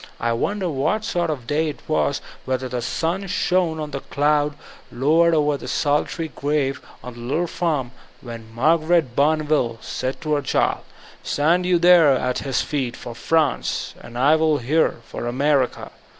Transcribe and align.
I 0.19 0.31
wonder 0.33 0.67
what 0.67 1.05
sort 1.05 1.29
of 1.29 1.45
day 1.45 1.69
it 1.69 1.81
was; 1.87 2.21
whether 2.45 2.67
the 2.67 2.81
sun 2.81 3.27
shone 3.27 3.77
or 3.77 3.87
the 3.87 3.99
clouds 3.99 4.55
low 4.91 5.19
ered 5.19 5.35
over 5.35 5.57
the 5.57 5.67
solitary 5.67 6.29
grave 6.29 6.81
on 7.03 7.13
the 7.13 7.19
little 7.19 7.45
farm, 7.45 7.91
when 8.19 8.51
Mar 8.51 8.79
garet 8.79 9.15
Bonneville 9.15 9.77
said 9.79 10.19
to 10.21 10.33
her 10.33 10.41
child, 10.41 10.81
"Stand 11.21 11.67
you 11.67 11.77
there 11.77 12.13
at 12.15 12.39
his 12.39 12.63
feet, 12.63 12.97
for 12.97 13.13
France; 13.13 13.93
and 14.01 14.17
I 14.17 14.35
will 14.37 14.57
here, 14.57 15.01
for 15.03 15.27
America." 15.27 15.91